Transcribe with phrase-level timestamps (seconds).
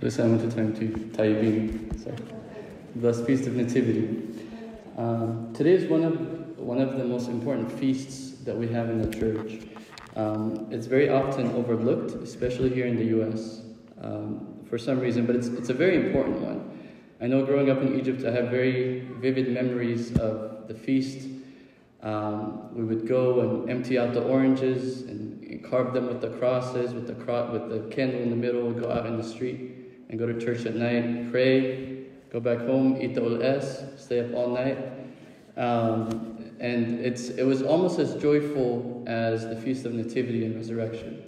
[0.00, 2.02] Chrysa time to Taibin.
[2.02, 2.14] So,
[2.96, 4.28] thus Feast of Nativity.
[4.96, 9.02] Um, today is one of, one of the most important feasts that we have in
[9.02, 9.60] the church.
[10.16, 13.60] Um, it's very often overlooked, especially here in the US
[14.00, 16.78] um, for some reason, but it's, it's a very important one.
[17.20, 21.28] I know growing up in Egypt, I have very vivid memories of the feast.
[22.02, 26.30] Um, we would go and empty out the oranges and, and, carve them with the
[26.30, 29.79] crosses, with the, cro- with the candle in the middle, go out in the street
[30.10, 34.20] and go to church at night, pray, go back home, eat the ul es, stay
[34.20, 34.76] up all night.
[35.56, 41.22] Um, and it's, it was almost as joyful as the Feast of Nativity and Resurrection.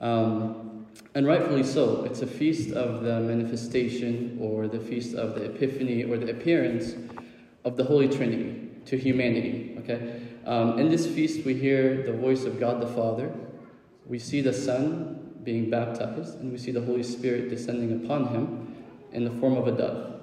[0.00, 2.04] Um, and rightfully so.
[2.04, 6.94] It's a feast of the manifestation or the feast of the Epiphany or the appearance
[7.64, 9.74] of the Holy Trinity to humanity.
[9.78, 10.20] Okay?
[10.44, 13.32] Um, in this feast, we hear the voice of God the Father,
[14.06, 18.84] we see the Son being baptized, and we see the Holy Spirit descending upon him
[19.12, 20.20] in the form of a dove.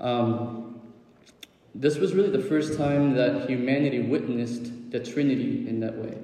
[0.00, 0.80] Um,
[1.72, 6.18] this was really the first time that humanity witnessed the Trinity in that way.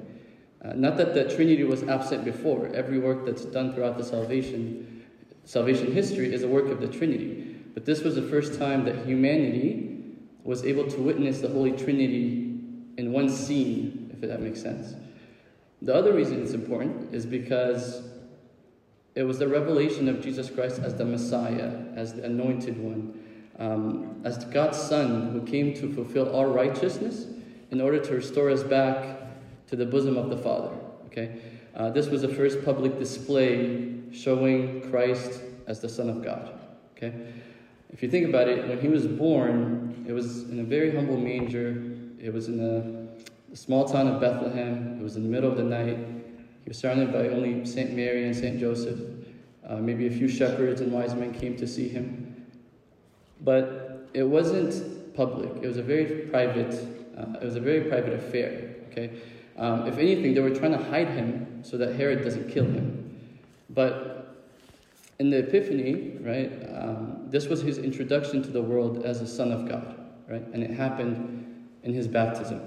[0.61, 2.67] Uh, not that the Trinity was absent before.
[2.75, 5.05] Every work that's done throughout the salvation,
[5.45, 7.57] salvation history is a work of the Trinity.
[7.75, 12.59] But this was the first time that humanity was able to witness the Holy Trinity
[12.99, 14.97] in one scene, if that makes sense.
[15.81, 18.03] The other reason it's important is because
[19.15, 23.23] it was the revelation of Jesus Christ as the Messiah, as the anointed one,
[23.59, 27.27] um, as God's Son who came to fulfill our righteousness
[27.71, 29.19] in order to restore us back
[29.69, 30.71] to the bosom of the Father.
[31.07, 31.41] Okay,
[31.77, 36.59] uh, this was the first public display showing Christ as the Son of God.
[36.97, 37.13] Okay,
[37.93, 41.19] if you think about it, when he was born, it was in a very humble
[41.19, 41.83] manger.
[42.19, 43.03] It was in a,
[43.55, 44.97] small town of Bethlehem.
[44.99, 45.99] It was in the middle of the night.
[46.65, 48.99] He was surrounded by only Saint Mary and Saint Joseph.
[49.67, 52.47] Uh, maybe a few shepherds and wise men came to see him,
[53.41, 55.63] but it wasn't public.
[55.63, 56.75] It was a very private.
[57.17, 58.75] Uh, it was a very private affair.
[58.91, 59.11] Okay.
[59.57, 63.39] Um, if anything, they were trying to hide him so that Herod doesn't kill him.
[63.71, 64.35] But
[65.19, 69.53] in the Epiphany, right, um, this was his introduction to the world as a son
[69.53, 69.97] of God,
[70.29, 70.43] right?
[70.53, 72.61] And it happened in his baptism.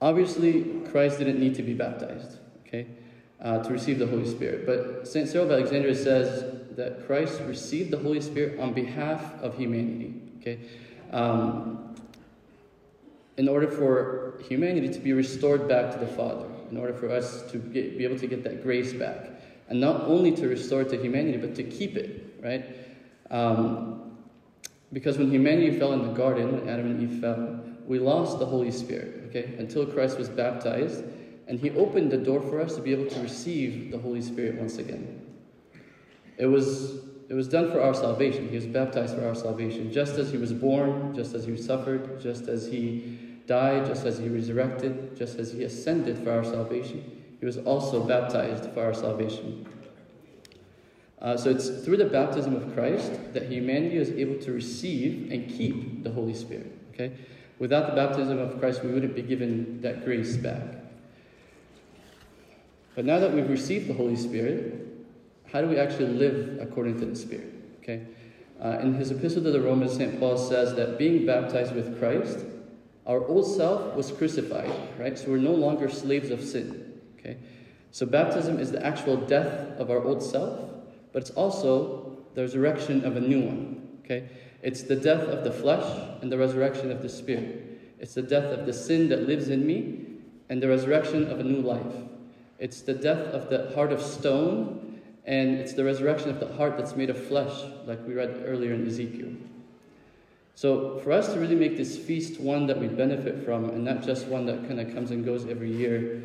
[0.00, 2.86] Obviously, Christ didn't need to be baptized, okay,
[3.40, 4.64] uh, to receive the Holy Spirit.
[4.64, 5.28] But St.
[5.28, 6.44] Cyril of Alexandria says
[6.76, 10.60] that Christ received the Holy Spirit on behalf of humanity, okay?
[11.12, 11.94] Um,
[13.36, 17.42] in order for humanity to be restored back to the Father, in order for us
[17.50, 19.30] to get, be able to get that grace back.
[19.68, 22.64] And not only to restore it to humanity, but to keep it, right?
[23.30, 24.16] Um,
[24.92, 28.46] because when humanity fell in the garden, when Adam and Eve fell, we lost the
[28.46, 29.56] Holy Spirit, okay?
[29.58, 31.02] Until Christ was baptized,
[31.48, 34.54] and He opened the door for us to be able to receive the Holy Spirit
[34.54, 35.26] once again.
[36.38, 38.48] It was, it was done for our salvation.
[38.48, 39.92] He was baptized for our salvation.
[39.92, 43.18] Just as He was born, just as He suffered, just as He
[43.50, 47.02] died, just as he resurrected, just as he ascended for our salvation,
[47.40, 49.66] he was also baptized for our salvation.
[51.20, 55.48] Uh, so it's through the baptism of Christ that humanity is able to receive and
[55.50, 56.78] keep the Holy Spirit.
[56.94, 57.12] Okay?
[57.60, 60.62] Without the baptism of Christ, we wouldn't be given that grace back.
[62.96, 64.88] But now that we've received the Holy Spirit,
[65.52, 67.54] how do we actually live according to the Spirit?
[67.82, 68.02] Okay?
[68.60, 70.18] Uh, in his epistle to the Romans, St.
[70.18, 72.40] Paul says that being baptized with Christ
[73.06, 75.18] our old self was crucified, right?
[75.18, 77.00] So we're no longer slaves of sin.
[77.18, 77.38] Okay?
[77.90, 80.70] So baptism is the actual death of our old self,
[81.12, 83.98] but it's also the resurrection of a new one.
[84.04, 84.28] Okay?
[84.62, 85.84] It's the death of the flesh
[86.20, 87.94] and the resurrection of the spirit.
[87.98, 90.06] It's the death of the sin that lives in me
[90.48, 91.94] and the resurrection of a new life.
[92.58, 96.76] It's the death of the heart of stone and it's the resurrection of the heart
[96.76, 97.52] that's made of flesh,
[97.86, 99.32] like we read earlier in Ezekiel.
[100.54, 104.02] So, for us to really make this feast one that we benefit from and not
[104.02, 106.22] just one that kind of comes and goes every year,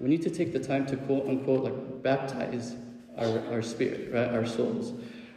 [0.00, 2.74] we need to take the time to quote unquote like baptize
[3.16, 4.92] our, our spirit, right, our souls,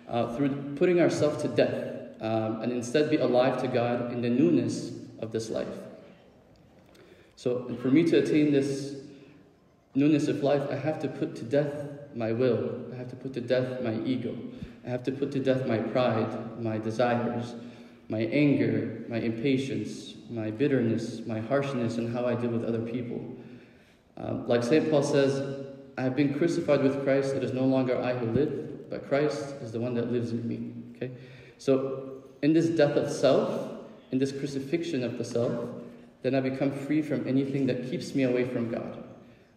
[0.08, 1.91] uh, through putting ourselves to death
[2.22, 5.68] um, and instead be alive to God in the newness of this life.
[7.36, 8.96] So, for me to attain this
[9.96, 13.34] newness of life, I have to put to death my will, I have to put
[13.34, 14.38] to death my ego,
[14.86, 17.56] I have to put to death my pride, my desires
[18.12, 23.38] my anger, my impatience, my bitterness, my harshness, and how I deal with other people.
[24.18, 24.92] Um, like St.
[24.92, 25.66] Paul says,
[25.98, 27.34] I have been crucified with Christ.
[27.36, 30.46] It is no longer I who live, but Christ is the one that lives in
[30.46, 30.74] me.
[30.98, 31.14] Okay?
[31.62, 33.70] So, in this death of self,
[34.12, 35.54] in this crucifixion of the self,
[36.24, 39.04] then I become free from anything that keeps me away from God.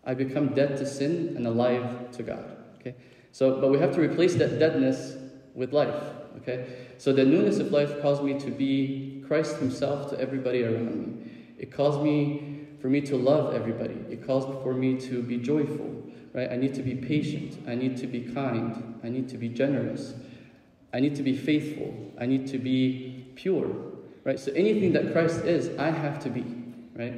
[0.05, 2.45] I become dead to sin and alive to God.
[2.79, 2.95] Okay?
[3.33, 5.17] So, but we have to replace that deadness
[5.55, 5.95] with life.
[6.43, 6.67] Okay?
[6.99, 11.31] So the newness of life calls me to be Christ Himself to everybody around me.
[11.59, 13.97] It calls me for me to love everybody.
[14.11, 16.03] It calls for me to be joyful.
[16.35, 16.53] Right?
[16.53, 17.67] I need to be patient.
[17.67, 19.01] I need to be kind.
[19.03, 20.13] I need to be generous.
[20.95, 21.93] I need to be faithful.
[22.19, 23.69] I need to be pure.
[24.23, 24.39] Right?
[24.39, 26.45] So anything that Christ is, I have to be.
[26.95, 27.15] Right?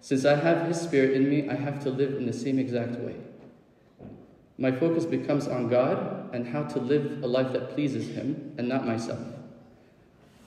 [0.00, 2.98] Since I have His Spirit in me, I have to live in the same exact
[2.98, 3.14] way.
[4.58, 8.68] My focus becomes on God and how to live a life that pleases Him and
[8.68, 9.20] not myself.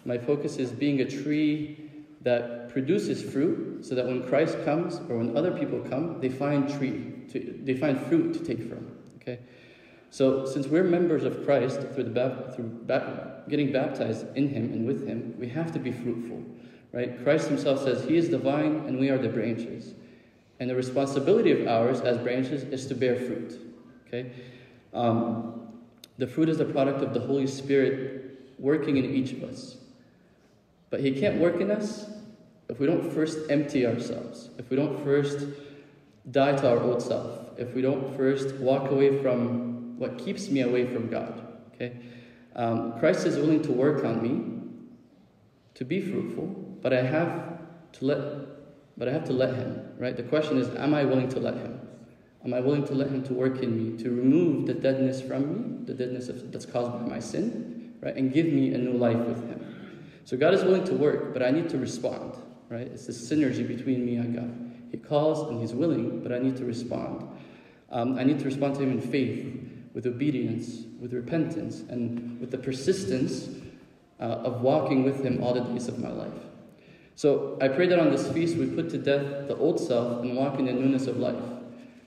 [0.04, 1.90] My focus is being a tree
[2.22, 6.70] that produces fruit so that when Christ comes or when other people come, they find
[6.70, 8.92] tree, to, they find fruit to take from.
[9.22, 9.40] Okay?
[10.16, 15.06] So, since we're members of Christ through, the, through getting baptized in Him and with
[15.06, 16.42] Him, we have to be fruitful.
[16.94, 17.22] Right?
[17.22, 19.94] Christ Himself says He is the vine and we are the branches.
[20.62, 23.60] And the responsibility of ours as branches is to bear fruit.
[24.08, 24.32] Okay?
[24.94, 25.68] Um,
[26.18, 29.76] the fruit is the product of the Holy Spirit working in each of us.
[30.92, 32.10] But He can't work in us
[32.70, 35.46] if we don't first empty ourselves, if we don't first
[36.32, 40.62] die to our old self, if we don't first walk away from what keeps me
[40.62, 41.48] away from God.
[41.74, 41.98] Okay?
[42.56, 44.62] Um, Christ is willing to work on me
[45.74, 46.48] to be fruitful,
[46.82, 47.60] but I have
[47.94, 48.20] to let
[48.98, 50.16] but I have to let him, right?
[50.16, 51.82] The question is, am I willing to let him?
[52.46, 55.54] Am I willing to let him to work in me, to remove the deadness from
[55.54, 58.16] me, the deadness of, that's caused by my sin, right?
[58.16, 59.76] And give me a new life with him.
[60.24, 62.36] So God is willing to work, but I need to respond,
[62.70, 62.88] right?
[62.88, 64.66] It's the synergy between me and God.
[64.92, 67.28] He calls and He's willing, but I need to respond.
[67.92, 72.52] Um, I need to respond to Him in faith, with obedience, with repentance, and with
[72.52, 73.50] the persistence
[74.20, 76.34] uh, of walking with Him all the days of my life.
[77.16, 80.36] So I pray that on this feast we put to death the old self and
[80.36, 81.42] walk in the newness of life,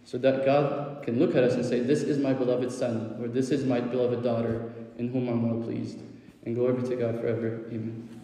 [0.05, 3.27] so that God can look at us and say, This is my beloved Son, or
[3.27, 5.99] this is my beloved daughter, in whom I'm well pleased.
[6.45, 7.65] And glory be to God forever.
[7.69, 8.18] Amen.